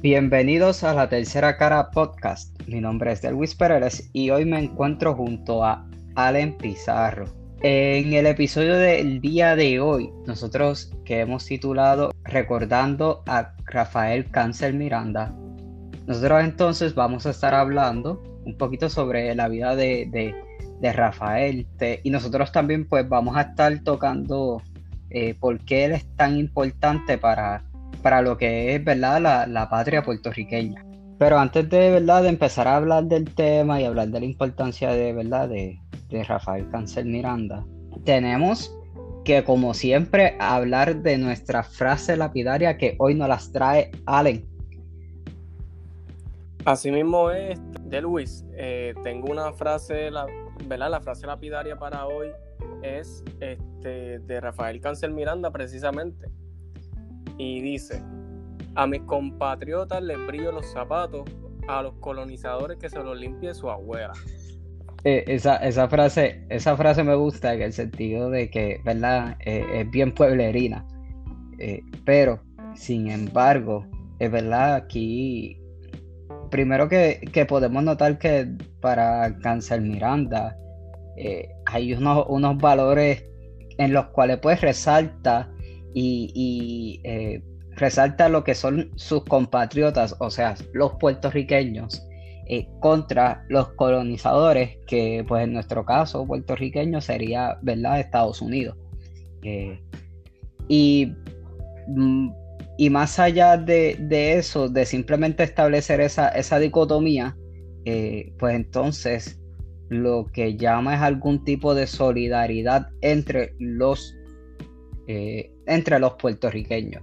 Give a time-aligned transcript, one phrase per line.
[0.00, 2.56] Bienvenidos a la Tercera Cara Podcast.
[2.68, 5.84] Mi nombre es Delwis Pérez y hoy me encuentro junto a
[6.14, 7.24] Allen Pizarro.
[7.62, 14.72] En el episodio del día de hoy, nosotros que hemos titulado Recordando a Rafael Cáncer
[14.72, 15.34] Miranda,
[16.06, 20.32] nosotros entonces vamos a estar hablando un poquito sobre la vida de,
[20.80, 21.66] Rafael
[22.04, 24.62] y nosotros también pues vamos a estar tocando
[25.10, 27.64] eh, por qué él es tan importante para
[28.02, 30.84] para lo que es verdad la, patria puertorriqueña.
[31.18, 34.92] Pero antes de verdad de empezar a hablar del tema y hablar de la importancia
[34.92, 35.80] de verdad de,
[36.26, 37.66] Rafael Cancel Miranda,
[38.04, 38.74] tenemos
[39.24, 44.46] que como siempre hablar de nuestra frase lapidaria que hoy nos las trae Allen.
[46.64, 48.44] Así mismo es, de Luis.
[48.56, 50.26] Eh, tengo una frase, la,
[50.66, 50.90] ¿verdad?
[50.90, 52.28] La frase lapidaria para hoy
[52.82, 56.30] es este, de Rafael Cancel Miranda precisamente
[57.38, 58.02] y dice,
[58.74, 61.22] a mis compatriotas les brillo los zapatos,
[61.68, 64.12] a los colonizadores que se los limpie su abuela.
[65.04, 69.36] Eh, esa, esa, frase, esa frase me gusta en el sentido de que, ¿verdad?
[69.44, 70.86] Eh, es bien pueblerina.
[71.58, 72.40] Eh, pero,
[72.74, 73.86] sin embargo,
[74.18, 75.60] es verdad, aquí,
[76.50, 78.48] primero que, podemos notar que
[78.80, 80.56] para Cáncer Miranda
[81.66, 83.24] hay unos, unos valores
[83.78, 85.50] en los cuales pues resalta
[85.94, 87.42] y, eh,
[87.76, 92.04] resalta lo que son sus compatriotas, o sea, los puertorriqueños,
[92.46, 98.76] eh, contra los colonizadores, que pues en nuestro caso puertorriqueño sería, ¿verdad?, Estados Unidos.
[99.42, 99.80] Eh,
[100.66, 101.12] y,
[101.88, 102.30] mm,
[102.78, 103.96] y, más allá de,
[104.38, 107.36] eso, de simplemente establecer esa, esa dicotomía,
[108.38, 109.40] pues entonces
[109.88, 114.17] lo que llama es algún tipo de solidaridad entre los
[115.08, 117.02] eh, entre los puertorriqueños.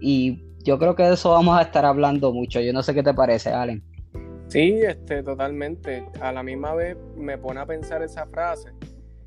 [0.00, 2.60] Y yo creo que de eso vamos a estar hablando mucho.
[2.60, 3.82] Yo no sé qué te parece, Allen.
[4.48, 6.04] Sí, este, totalmente.
[6.20, 8.72] A la misma vez me pone a pensar esa frase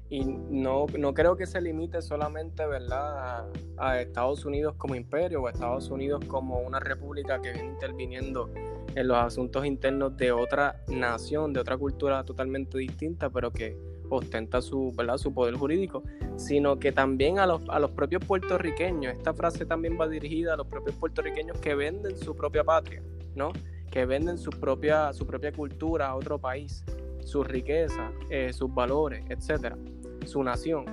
[0.10, 3.50] y no, no creo que se limite solamente ¿verdad?
[3.78, 8.52] A, Estados Unidos como imperio o Estados Unidos como una república que viene interviniendo
[8.94, 13.76] en los asuntos internos de otra nación, de otra cultura totalmente distinta, pero que
[14.16, 15.18] ostenta su, ¿verdad?
[15.18, 16.04] su poder jurídico,
[16.38, 19.14] sino que también a los, a los propios puertorriqueños.
[19.14, 23.02] Esta frase también va dirigida a los propios puertorriqueños que venden su propia patria,
[23.36, 23.52] ¿no?
[23.94, 26.84] que venden su propia, su propia cultura a otro país,
[27.24, 29.78] su riqueza, eh, sus valores, etcétera,
[30.26, 30.86] su nación,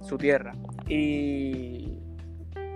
[0.00, 0.52] su tierra.
[0.88, 1.92] Y,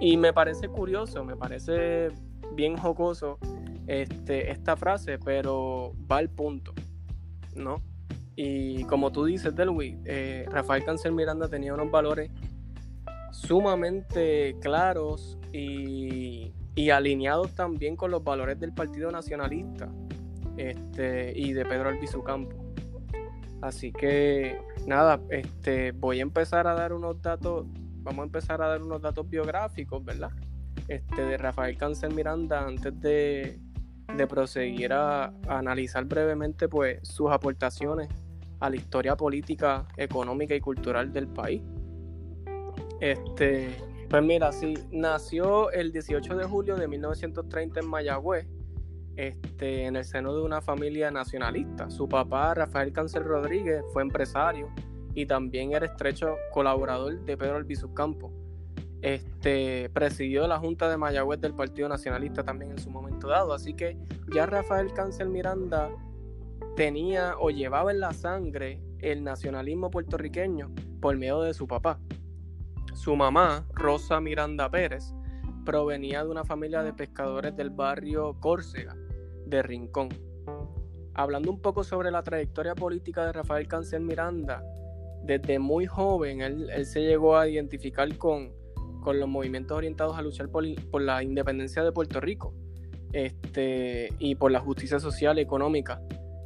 [0.01, 2.11] y me parece curioso, me parece
[2.55, 3.39] bien jocoso
[3.87, 6.73] este, esta frase, pero va al punto,
[7.57, 7.83] ¿no?
[8.44, 12.28] Y como tú dices, Delwi, eh, Rafael Cancel Miranda tenía unos valores
[13.30, 16.53] sumamente claros y,
[16.91, 19.88] alineados también con los valores del Partido Nacionalista
[20.56, 22.56] este, y de Pedro Albizu Campo.
[23.60, 27.64] Así que nada, este, voy a empezar a dar unos datos,
[27.98, 30.30] vamos a empezar a dar unos datos biográficos, ¿verdad?
[30.88, 33.60] Este, de Rafael Cancel Miranda antes de,
[34.16, 38.09] de proseguir a, a, analizar brevemente pues, sus aportaciones
[38.62, 41.61] a la historia política, económica y cultural del país.
[43.00, 43.77] Este,
[44.09, 48.47] pues mira, sí, nació el 18 de julio de 1930 en Mayagüez,
[49.17, 51.91] este, en el seno de una familia nacionalista.
[51.91, 54.69] Su papá, Rafael Cáncer Rodríguez, fue empresario
[55.12, 58.33] y también era estrecho colaborador de Pedro Albizu Campo.
[59.01, 63.53] Este, presidió la Junta de Mayagüez del Partido Nacionalista también en su momento dado.
[63.55, 63.99] Así que
[64.33, 65.91] ya Rafael Cáncer Miranda
[66.77, 71.99] tenía o llevaba en la sangre el nacionalismo puertorriqueño por medio de su papá.
[72.94, 75.12] Su mamá, Rosa Miranda Pérez,
[75.65, 78.97] provenía de una familia de pescadores del barrio Córcega,
[79.47, 80.09] de Rincón.
[81.15, 84.62] Hablando un poco sobre la trayectoria política de Rafael Cancel Miranda,
[85.25, 88.53] desde muy joven él, se llegó a identificar con,
[89.03, 90.65] con, los movimientos orientados a luchar por,
[91.01, 92.54] la independencia de Puerto Rico
[93.13, 96.01] este, y por la justicia social y económica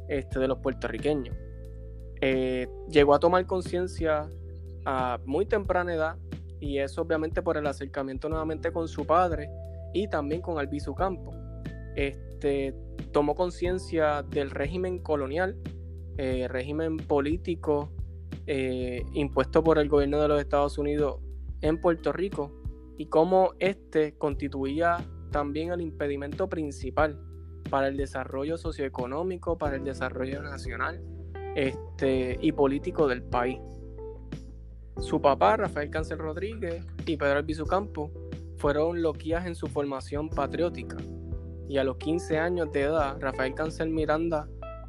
[0.07, 1.35] este, de los puertorriqueños.
[2.21, 4.27] Eh, llegó a tomar conciencia
[4.85, 6.17] a muy temprana edad
[6.59, 9.49] y eso obviamente por el acercamiento nuevamente con su padre
[9.93, 11.31] y también con Albizu Campo.
[11.95, 12.73] Este,
[13.11, 15.57] tomó conciencia del régimen colonial,
[16.17, 17.91] eh, régimen político
[18.45, 21.19] eh, impuesto por el gobierno de los Estados Unidos
[21.61, 22.51] en Puerto Rico
[22.97, 24.97] y cómo este constituía
[25.31, 27.19] también el impedimento principal
[27.67, 31.01] para el desarrollo socioeconómico, para el desarrollo nacional
[31.55, 33.59] este, y político del país.
[34.99, 38.11] Su papá, Rafael Cáncer Rodríguez y Pedro Albizu Campo
[38.57, 40.97] fueron loquías en su formación patriótica.
[41.69, 44.47] y a los 15 años de edad, Rafael Cancel Miranda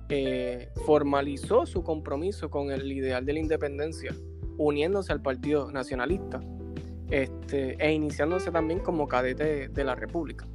[0.08, 4.14] eh, formalizó su compromiso con el ideal de la independencia,
[4.56, 6.40] uniéndose al Partido Nacionalista
[7.10, 10.46] este, e iniciándose también como cadete de la República.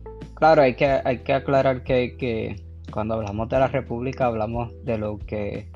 [0.43, 2.57] Claro, hay que, hay que aclarar que, que
[2.91, 5.69] cuando hablamos de la República hablamos de lo que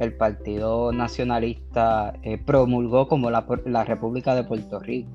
[0.00, 5.10] el Partido Nacionalista eh, promulgó como la, la, República de Puerto Rico.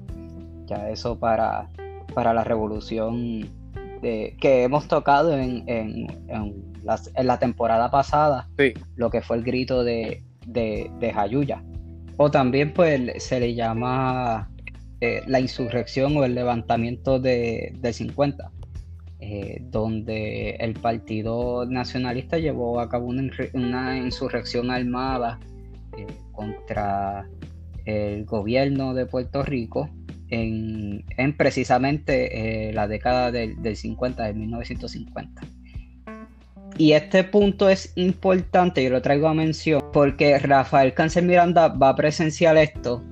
[0.66, 1.70] Ya eso para,
[2.16, 3.48] para la revolución
[4.02, 6.08] que hemos tocado en, en,
[6.84, 8.50] la temporada pasada,
[8.96, 11.64] lo que fue el grito de, de, Jayuya.
[12.18, 14.50] O también pues se le llama
[15.02, 18.54] eh, la insurrección o el levantamiento de, del 50
[19.20, 25.40] eh, donde el Partido Nacionalista llevó a cabo una, insurrección armada
[25.98, 27.28] eh, contra
[27.86, 29.90] el gobierno de Puerto Rico
[30.30, 31.04] en,
[31.36, 35.42] precisamente eh, la década del, 50, de 1950.
[36.78, 41.90] Y este punto es importante, yo lo traigo a mención, porque Rafael Cáncer Miranda va
[41.90, 43.04] a presenciar esto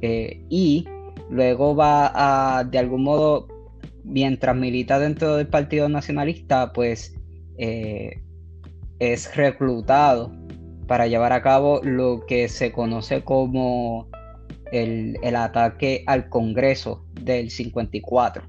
[0.00, 0.86] y
[1.28, 3.48] luego va a, de algún modo,
[4.08, 7.14] mientras milita dentro del Partido Nacionalista, pues
[7.58, 8.22] eh,
[8.98, 10.32] es reclutado
[10.86, 14.08] para llevar a cabo lo que se conoce como
[14.72, 18.42] el, ataque al Congreso del 54,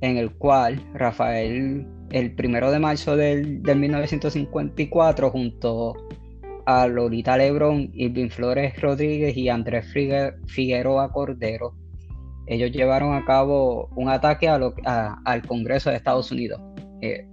[0.00, 5.94] en el cual Rafael, el primero de marzo del, 1954, junto
[6.66, 9.86] a Lolita Lebrón, Irving Flores Rodríguez y Andrés
[10.46, 11.74] Figueroa Cordero,
[12.46, 16.60] ellos llevaron a cabo un ataque al Congreso de Estados Unidos.
[17.00, 17.26] Eh,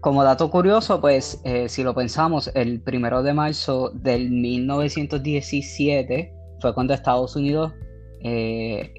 [0.00, 6.74] como dato curioso, pues eh, si lo pensamos, el primero de marzo del 1917 fue
[6.74, 7.72] cuando Estados Unidos,
[8.22, 8.92] eh,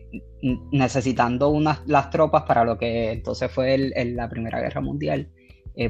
[0.71, 5.29] necesitando unas, las tropas para lo que entonces fue la Primera Guerra Mundial,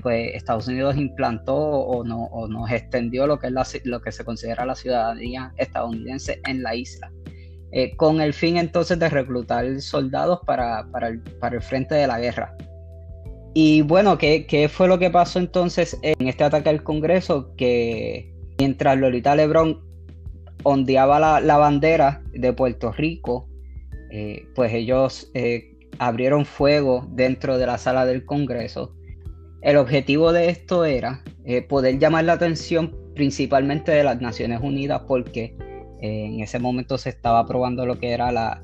[0.02, 4.24] pues Estados Unidos implantó o, no, o nos extendió lo que, es lo que se
[4.24, 7.12] considera la ciudadanía estadounidense en la isla.
[7.74, 12.54] Eh, con el fin entonces de reclutar soldados para, el, frente de la guerra.
[13.54, 17.54] Y bueno, ¿qué, fue lo que pasó entonces en este ataque al Congreso?
[17.56, 19.82] Que mientras Lolita Lebrón
[20.64, 23.48] ondeaba la, bandera de Puerto Rico,
[24.12, 28.94] eh, pues ellos eh, abrieron fuego dentro de la sala del Congreso.
[29.62, 31.24] El objetivo de esto era
[31.70, 35.56] poder llamar la atención principalmente de las Naciones Unidas porque
[36.02, 38.62] en ese momento se estaba aprobando lo que era la,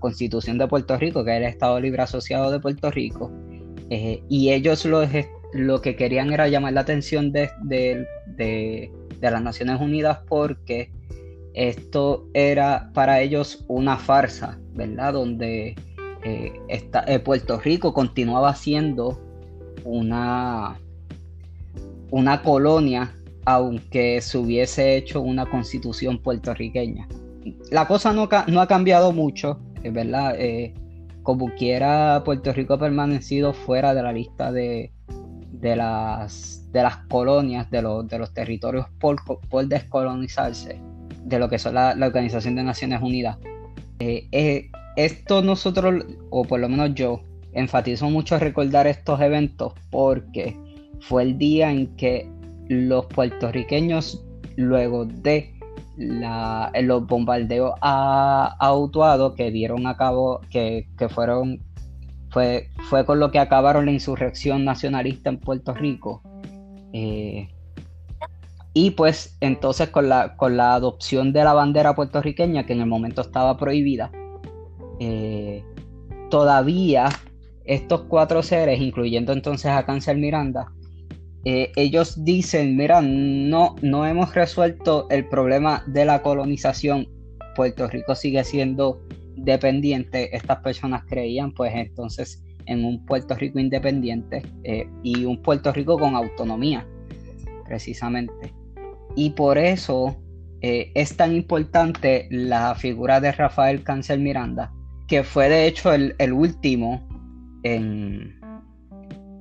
[0.00, 3.32] constitución de Puerto Rico, que era el Estado Libre Asociado de Puerto Rico,
[3.90, 5.02] eh, y ellos lo,
[5.52, 7.50] lo, que querían era llamar la atención de,
[9.20, 10.90] las Naciones Unidas porque
[11.54, 15.14] esto era para ellos una farsa, ¿verdad?
[15.14, 15.74] Donde
[16.24, 19.20] eh, eh, Puerto Rico continuaba siendo
[19.84, 20.78] una,
[22.10, 27.08] una colonia aunque se hubiese hecho una constitución puertorriqueña.
[27.70, 30.34] La cosa no, ha cambiado mucho, es verdad.
[30.38, 30.74] Eh,
[31.22, 34.92] como quiera, Puerto Rico ha permanecido fuera de la lista de,
[35.60, 36.62] las,
[37.08, 39.20] colonias, de los, de los territorios por,
[39.66, 40.80] descolonizarse,
[41.24, 43.38] de lo que son la, Organización de Naciones Unidas.
[43.98, 50.56] Eh, eh, esto nosotros, o por lo menos yo, enfatizo mucho recordar estos eventos porque
[51.00, 52.28] fue el día en que
[52.68, 54.24] los puertorriqueños,
[54.56, 55.54] luego de
[55.96, 61.60] los bombardeos a, a que dieron a cabo, que, fueron,
[62.30, 66.22] fue, fue con lo que acabaron la insurrección nacionalista en Puerto Rico.
[66.92, 67.48] Eh,
[68.74, 72.86] y pues entonces con la, con la adopción de la bandera puertorriqueña, que en el
[72.86, 74.10] momento estaba prohibida,
[74.98, 75.62] eh,
[76.30, 77.10] todavía
[77.64, 80.72] estos cuatro seres, incluyendo entonces a Cáncer Miranda,
[81.44, 87.08] eh, ellos dicen, mira, no, no hemos resuelto el problema de la colonización,
[87.56, 89.02] Puerto Rico sigue siendo
[89.36, 95.72] dependiente, estas personas creían pues entonces en un Puerto Rico independiente eh, y un Puerto
[95.72, 96.86] Rico con autonomía,
[97.66, 98.54] precisamente.
[99.16, 100.16] Y por eso
[100.60, 104.72] eh, es tan importante la figura de Rafael Cáncer Miranda,
[105.08, 107.06] que fue de hecho el, último
[107.64, 108.40] en,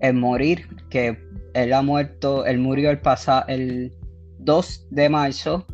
[0.01, 1.15] en morir, que
[1.53, 2.99] él ha muerto, él murió el,
[3.47, 3.93] el
[4.39, 5.65] 2 de marzo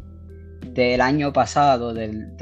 [0.74, 2.36] del año pasado, del,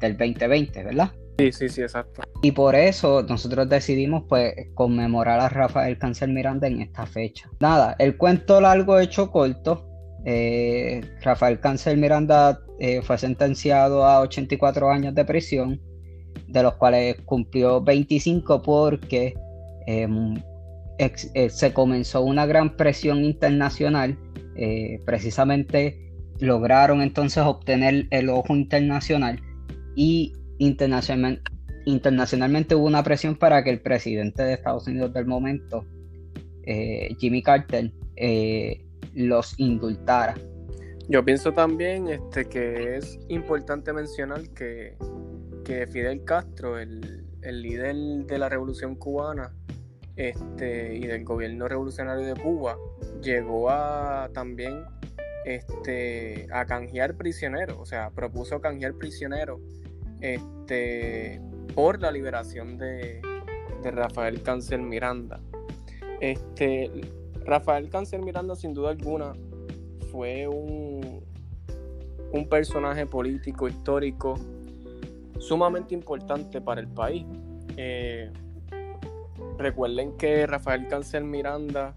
[0.00, 1.12] 2020, ¿verdad?
[1.38, 2.22] Sí, sí, sí, exacto.
[2.42, 7.50] Y por eso nosotros decidimos pues conmemorar a Rafael Cáncer Miranda en esta fecha.
[7.60, 9.90] Nada, el cuento largo hecho corto.
[10.26, 15.80] Eh, Rafael Cáncer Miranda eh, fue sentenciado a 84 años de prisión,
[16.46, 19.34] de los cuales cumplió 25 porque
[19.86, 20.08] eh,
[21.48, 24.16] se comenzó una gran presión internacional,
[25.04, 26.04] precisamente
[26.40, 29.40] lograron entonces obtener el ojo internacional
[29.94, 35.84] y internacionalmente hubo una presión para que el presidente de Estados Unidos del momento,
[36.64, 38.84] eh, Jimmy Carter, eh,
[39.14, 40.34] los indultara.
[41.08, 44.96] Yo pienso también este, que es importante mencionar que,
[45.90, 47.96] Fidel Castro, el, líder
[48.26, 49.52] de la revolución cubana
[50.16, 52.76] este, y del gobierno revolucionario de Cuba,
[53.20, 54.84] llegó a también
[55.44, 59.60] este, a canjear prisioneros, o sea, propuso canjear prisioneros
[60.20, 61.40] este,
[61.74, 63.20] por la liberación de,
[63.82, 65.40] Rafael Cáncer Miranda.
[66.20, 66.90] Este,
[67.44, 69.34] Rafael Cáncer Miranda, sin duda alguna,
[70.10, 71.22] fue un,
[72.32, 74.38] un personaje político, histórico,
[75.38, 77.26] sumamente importante para el país.
[77.76, 78.32] Eh,
[79.58, 81.94] recuerden que Rafael Cáncer Miranda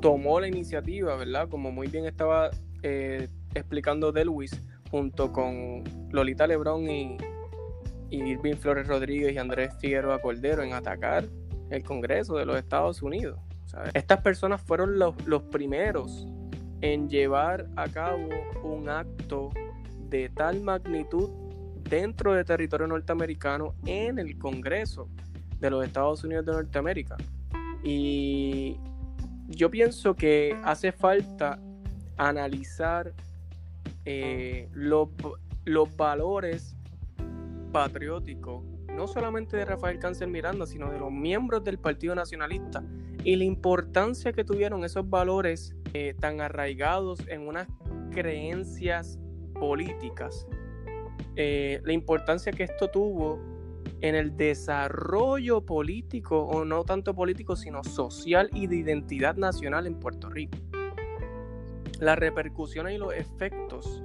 [0.00, 1.48] tomó la iniciativa, ¿verdad?
[1.48, 2.50] Como muy bien estaba
[2.82, 7.16] eh, explicando Delwis, junto con Lolita Lebrón y,
[8.10, 11.24] Irving Flores Rodríguez y Andrés Figueroa Cordero en atacar
[11.70, 13.40] el Congreso de los Estados Unidos.
[13.92, 16.28] Estas personas fueron los, los primeros
[16.80, 18.28] en llevar a cabo
[18.62, 19.50] un acto
[20.10, 21.28] de tal magnitud
[21.88, 25.08] dentro del territorio norteamericano en el Congreso
[25.64, 27.16] de los Estados Unidos de Norteamérica.
[27.82, 28.78] Y
[29.48, 31.58] yo pienso que hace falta
[32.16, 33.12] analizar
[34.04, 35.08] eh, los,
[35.64, 36.76] los valores
[37.72, 42.82] patriótico, no solamente de Rafael Cáncer Miranda, sino de los miembros del Partido Nacionalista
[43.24, 47.66] y la importancia que tuvieron esos valores eh, tan arraigados en unas
[48.12, 49.18] creencias
[49.58, 50.46] políticas,
[51.36, 53.40] eh, la importancia que esto tuvo
[54.04, 59.98] en el desarrollo político, o no tanto político, sino social y de identidad nacional en
[59.98, 60.58] Puerto Rico.
[62.00, 64.02] Las repercusiones y los efectos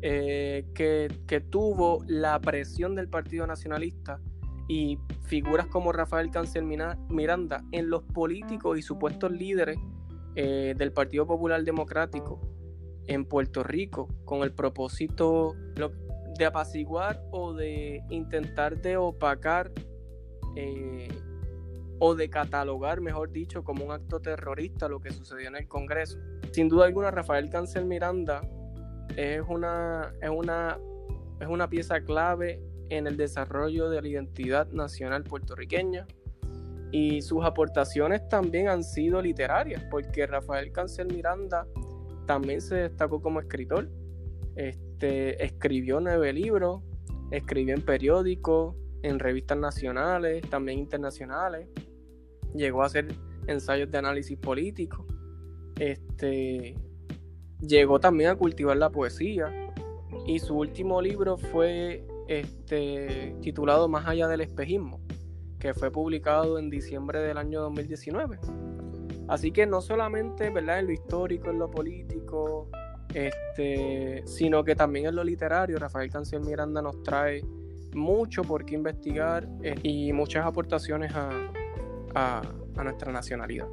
[0.00, 4.18] eh, que, tuvo la presión del Partido Nacionalista
[4.66, 9.76] y figuras como Rafael Cancel Miranda en los políticos y supuestos líderes
[10.36, 12.40] eh, del Partido Popular Democrático
[13.06, 15.54] en Puerto Rico con el propósito
[16.38, 19.70] de apaciguar o de intentar de opacar
[20.56, 21.08] eh,
[21.98, 26.18] o de catalogar, mejor dicho, como un acto terrorista lo que sucedió en el Congreso.
[26.52, 28.40] Sin duda alguna, Rafael Cancel Miranda
[29.16, 30.78] es una, es una,
[31.40, 36.06] es una pieza clave en el desarrollo de la identidad nacional puertorriqueña
[36.90, 41.66] y sus aportaciones también han sido literarias, porque Rafael Cancel Miranda
[42.26, 43.90] también se destacó como escritor.
[44.56, 46.82] Este, escribió nueve libros,
[47.30, 51.68] escribió en periódicos, en revistas nacionales, también internacionales.
[52.54, 53.08] Llegó a hacer
[53.46, 55.06] ensayos de análisis político.
[55.78, 56.74] Este,
[57.60, 59.52] llegó también a cultivar la poesía
[60.26, 65.00] y su último libro fue este, titulado Más allá del espejismo,
[65.58, 68.38] que fue publicado en diciembre del año 2019.
[69.28, 70.80] Así que no solamente ¿verdad?
[70.80, 72.70] en lo histórico, en lo político,
[73.14, 77.42] este, sino que también en lo literario, Rafael Cancel Miranda nos trae
[77.94, 81.30] mucho por qué investigar eh, y muchas aportaciones a,
[82.14, 82.42] a,
[82.82, 83.66] nuestra nacionalidad.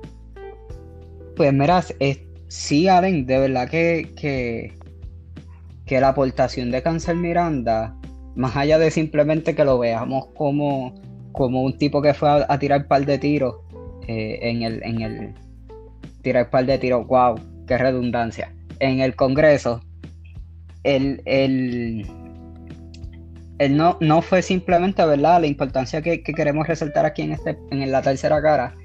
[1.35, 1.53] Pues
[1.99, 7.95] este sí, Allen, de verdad que, que, la aportación de Cancel Miranda,
[8.35, 10.95] más allá de simplemente que lo veamos como,
[11.31, 13.55] como un tipo que fue a, tirar par de tiros
[14.07, 15.33] eh, en, el, en el
[16.21, 17.35] tirar par de tiros, wow,
[17.67, 18.51] qué redundancia.
[18.79, 19.81] En el Congreso,
[20.83, 22.05] el, el,
[23.71, 25.41] no, no fue simplemente, ¿verdad?
[25.41, 28.75] La importancia que, que, queremos resaltar aquí en, este, en la tercera cara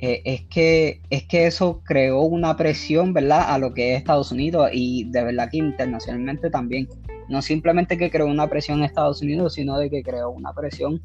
[0.00, 4.32] eh, es, que, es que eso creó una presión, ¿verdad?, a lo que es Estados
[4.32, 6.88] Unidos y de verdad que internacionalmente también.
[7.28, 11.00] No simplemente que creó una presión en Estados Unidos, sino de que creó una presión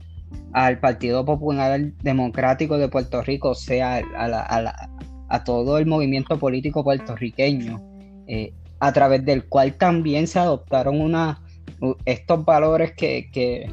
[0.51, 4.01] al Partido Popular Democrático de Puerto Rico, o sea,
[5.29, 7.79] a, todo el movimiento político puertorriqueño,
[8.29, 11.35] eh, a través del cual también se adoptaron
[12.05, 13.67] estos valores que, que,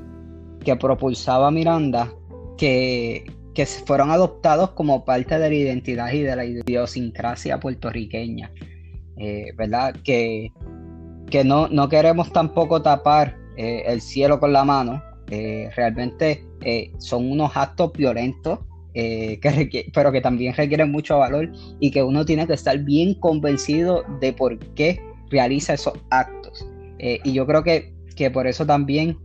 [0.64, 2.10] que propulsaba Miranda,
[2.56, 8.50] que, que fueron adoptados como parte de la identidad y de la idiosincrasia puertorriqueña,
[9.18, 9.94] eh, ¿verdad?
[10.02, 10.50] Que,
[11.30, 16.46] que no, no, queremos tampoco tapar eh, el cielo con la mano, realmente
[16.98, 18.60] son unos actos violentos,
[18.96, 24.04] que pero que también requieren mucho valor y que uno tiene que estar bien convencido
[24.20, 24.98] de por qué
[25.30, 26.66] realiza esos actos.
[26.98, 29.18] y yo creo que, que por eso también,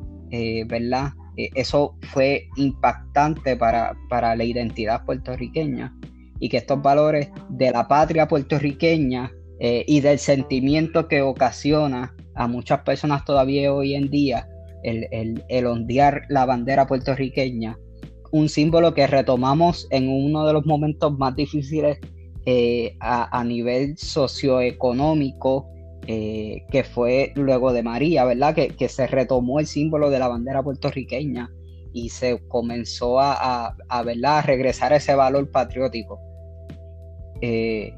[0.68, 1.14] ¿verdad?
[1.38, 5.96] Eh, eso fue impactante para, la identidad puertorriqueña,
[6.40, 12.48] y que estos valores de la patria puertorriqueña eh, y del sentimiento que ocasiona a
[12.48, 14.48] muchas personas todavía hoy en día
[14.84, 15.08] el,
[15.48, 17.78] el, ondear la bandera puertorriqueña,
[18.32, 22.00] un símbolo que retomamos en uno de los momentos más difíciles
[22.46, 25.70] eh, a, nivel socioeconómico,
[26.08, 28.56] eh, que fue luego de María, ¿verdad?
[28.56, 31.52] Que, que, se retomó el símbolo de la bandera puertorriqueña
[31.94, 34.40] y se comenzó a, a, ¿verdad?
[34.40, 36.20] a regresar ese valor patriótico.
[37.42, 37.94] Eh,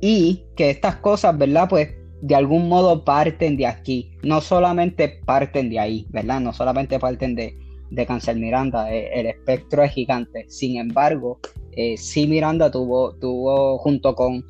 [0.00, 1.68] y que estas cosas, ¿verdad?
[1.68, 1.90] Pues
[2.22, 6.40] de algún modo parten de aquí, no solamente parten de ahí, ¿verdad?
[6.40, 7.56] No solamente parten de,
[7.90, 10.44] de Cancel Miranda, eh, el espectro es gigante.
[10.48, 11.40] Sin embargo,
[11.72, 14.44] eh, sí Miranda tuvo, tuvo junto con,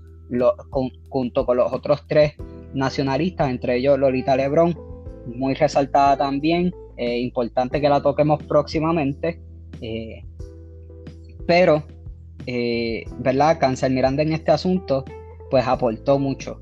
[1.09, 2.35] junto con los otros tres
[2.75, 4.79] nacionalistas, entre ellos Lolita Lebrón,
[5.27, 9.41] muy resaltada también, eh, importante que la toquemos próximamente,
[11.47, 11.85] pero,
[13.21, 13.59] ¿verdad?
[13.59, 15.05] Cancel Miranda en este asunto,
[15.51, 16.61] pues aportó mucho.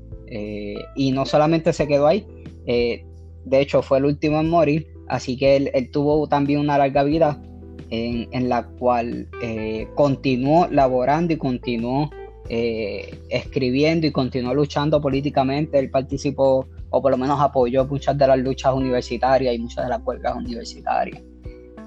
[0.95, 2.27] y no solamente se quedó ahí,
[2.65, 7.41] de hecho fue el último en morir, Así que él, tuvo también una larga vida
[7.89, 12.09] en, la cual eh, continuó laborando y continuó
[12.49, 15.79] eh, escribiendo y continuó luchando políticamente.
[15.79, 19.89] Él participó o por lo menos apoyó muchas de las luchas universitarias y muchas de
[19.89, 21.21] las huelgas universitarias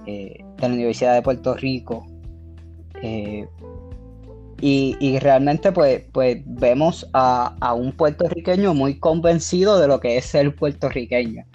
[0.06, 2.06] eh, de la Universidad de Puerto Rico.
[4.62, 10.26] Y, realmente pues, pues vemos a, a, un puertorriqueño muy convencido de lo que es
[10.26, 11.46] ser puertorriqueño.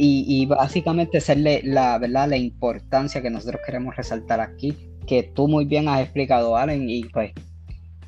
[0.00, 2.28] Y, básicamente hacerle la, ¿verdad?
[2.28, 4.76] la importancia que nosotros queremos resaltar aquí,
[5.08, 7.32] que tú muy bien has explicado, Allen, y pues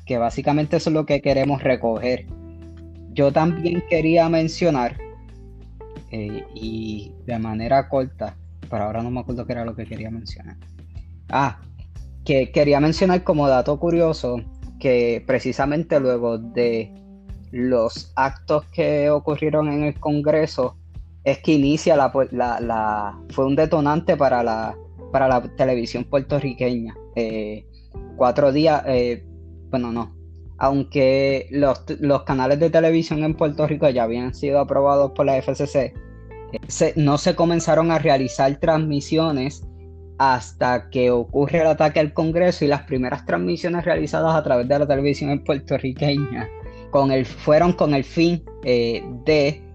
[0.05, 2.27] que básicamente eso es lo que queremos recoger.
[3.11, 4.97] Yo también quería mencionar,
[6.11, 8.37] eh, y de manera corta,
[8.69, 10.55] pero ahora no me acuerdo qué era lo que quería mencionar.
[11.29, 11.59] Ah,
[12.25, 14.41] que quería mencionar como dato curioso
[14.79, 16.93] que precisamente luego de
[17.51, 20.77] los actos que ocurrieron en el Congreso
[21.23, 24.75] es que inicia la, la, fue un detonante para la,
[25.11, 26.95] para la televisión puertorriqueña.
[27.15, 27.65] Eh,
[28.15, 29.23] cuatro días, eh,
[29.69, 30.15] bueno, no,
[30.57, 31.83] aunque los,
[32.23, 35.93] canales de televisión en Puerto Rico ya habían sido aprobados por la FCC,
[36.53, 39.63] eh, no se comenzaron a realizar transmisiones
[40.17, 44.77] hasta que ocurre el ataque al Congreso y las primeras transmisiones realizadas a través de
[44.77, 46.47] la televisión puertorriqueña
[46.91, 49.70] con el, fueron con el fin de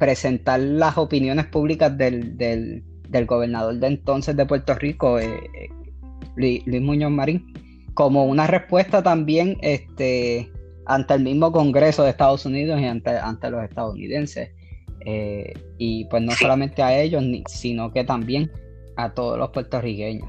[0.00, 2.82] presentar las opiniones públicas del,
[3.26, 5.68] gobernador de entonces de Puerto Rico, eh, eh,
[6.36, 7.52] Luis, Muñoz Marín,
[7.92, 10.50] como una respuesta también este,
[10.86, 14.50] ante el mismo Congreso de Estados Unidos y ante, ante los estadounidenses.
[15.04, 18.50] Eh, y pues no solamente a ellos, sino que también
[18.96, 20.28] a todos los puertorriqueños.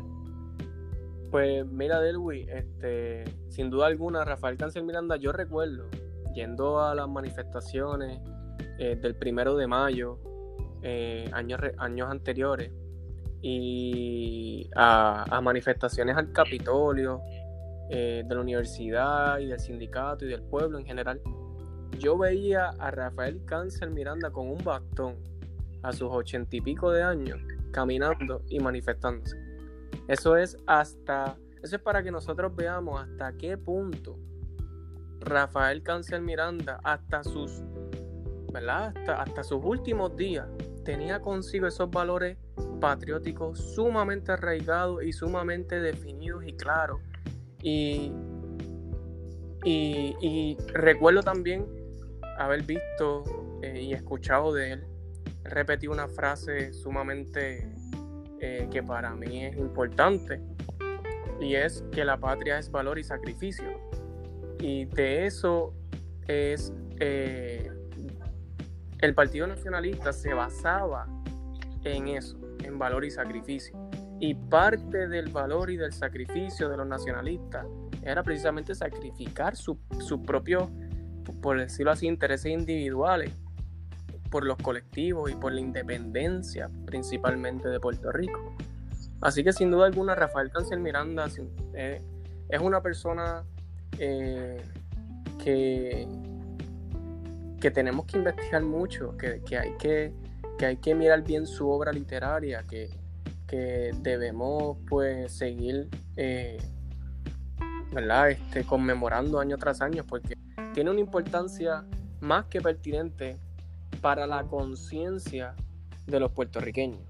[1.29, 5.87] Pues mira, Delwi, este, sin duda alguna, Rafael Cáncer Miranda, yo recuerdo
[6.33, 8.19] yendo a las manifestaciones
[8.81, 10.17] eh, del primero de mayo,
[10.81, 12.71] eh, años, años anteriores,
[13.39, 17.21] y a, manifestaciones al Capitolio,
[17.91, 21.21] eh, de la universidad y del sindicato y del pueblo en general.
[21.99, 25.17] Yo veía a Rafael Cáncer Miranda con un bastón
[25.83, 27.37] a sus ochenta y pico de años,
[27.71, 29.37] caminando y manifestándose.
[30.07, 34.17] Eso es hasta, eso es para que nosotros veamos hasta qué punto
[35.19, 37.63] Rafael Cáncer Miranda, hasta sus
[38.55, 40.47] hasta, sus últimos días
[40.83, 42.37] tenía consigo esos valores
[42.79, 46.99] patrióticos sumamente arraigados y sumamente definidos y claros.
[47.61, 48.11] Y,
[49.63, 51.65] y, recuerdo también
[52.37, 53.23] haber visto
[53.61, 54.83] eh, y escuchado de él
[55.43, 57.67] repetir una frase sumamente
[58.39, 60.41] eh, que para mí es importante
[61.39, 63.65] y es que la patria es valor y sacrificio.
[64.59, 65.73] Y de eso
[66.27, 67.71] es eh,
[69.01, 71.07] el Partido Nacionalista se basaba
[71.83, 73.75] en eso, en valor y sacrificio.
[74.19, 77.65] Y parte del valor y del sacrificio de los nacionalistas
[78.03, 79.77] era precisamente sacrificar su,
[80.25, 80.69] propio,
[81.41, 83.31] por decirlo así, intereses individuales
[84.29, 88.55] por los colectivos y por la independencia principalmente de Puerto Rico.
[89.21, 91.27] Así que sin duda alguna Rafael Cancel Miranda
[91.73, 92.01] eh,
[92.47, 93.43] es una persona
[93.97, 94.61] eh,
[95.43, 96.07] que
[97.61, 100.11] que tenemos que investigar mucho, que, hay, que,
[100.65, 102.89] hay que mirar bien su obra literaria, que,
[104.01, 106.57] debemos pues seguir eh,
[108.29, 110.37] Este, conmemorando año tras año, porque
[110.73, 111.83] tiene una importancia
[112.21, 113.37] más que pertinente
[113.99, 115.53] para la conciencia
[116.07, 117.01] de los puertorriqueños,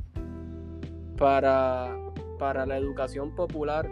[1.16, 1.96] para,
[2.40, 3.88] para la educación popular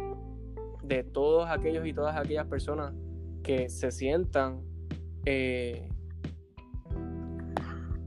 [0.81, 2.93] de todos aquellos y todas aquellas personas
[3.43, 4.61] que se sientan
[5.25, 5.87] eh,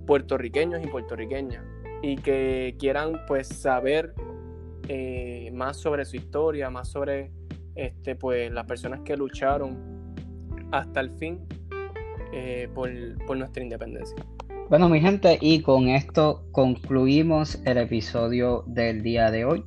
[0.07, 1.65] puertorriqueños y puertorriqueñas
[2.03, 4.15] y que quieran pues saber
[4.89, 7.31] eh, más sobre su historia, más sobre
[7.75, 10.15] este, pues, las personas que lucharon
[10.73, 11.47] hasta el fin
[12.33, 12.91] eh, por,
[13.27, 14.17] por nuestra independencia.
[14.69, 19.65] Bueno, mi gente, y con esto concluimos el episodio del día de hoy.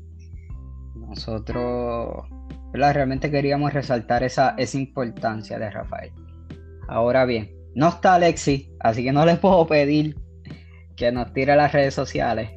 [0.96, 2.26] Nosotros
[2.74, 6.12] realmente queríamos resaltar esa, esa importancia de Rafael.
[6.88, 10.16] Ahora bien, no está Alexi, así que no le puedo pedir
[10.96, 12.50] que nos tire las redes sociales.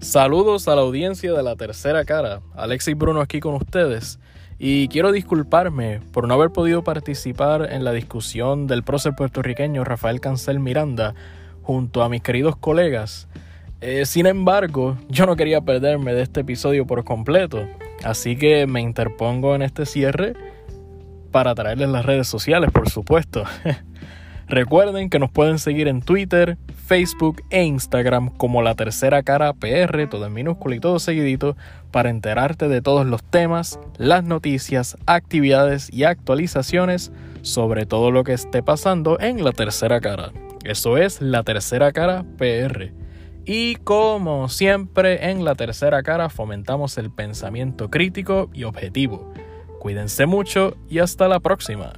[0.00, 2.40] Saludos a la audiencia de la tercera cara.
[2.54, 4.18] Alexis Bruno aquí con ustedes.
[4.58, 10.20] Y quiero disculparme por no haber podido participar en la discusión del prócer puertorriqueño Rafael
[10.20, 11.14] Cancel Miranda
[11.62, 13.28] junto a mis queridos colegas.
[13.80, 17.68] Eh, sin embargo, yo no quería perderme de este episodio por completo,
[18.02, 20.34] así que me interpongo en este cierre
[21.30, 23.44] para traerles las redes sociales, por supuesto.
[24.48, 30.08] Recuerden que nos pueden seguir en Twitter, Facebook e Instagram como La Tercera Cara PR,
[30.08, 31.54] todo en minúsculo y todo seguidito,
[31.90, 37.12] para enterarte de todos los temas, las noticias, actividades y actualizaciones
[37.42, 40.32] sobre todo lo que esté pasando en La Tercera Cara.
[40.64, 42.90] Eso es La Tercera Cara PR.
[43.50, 49.32] Y como siempre en La Tercera Cara fomentamos el pensamiento crítico y objetivo.
[49.80, 51.94] Cuídense mucho y hasta la próxima.